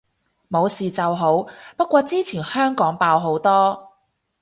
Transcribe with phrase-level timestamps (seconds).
[0.49, 1.45] 冇事就好，
[1.77, 3.87] 不過之前香港爆好多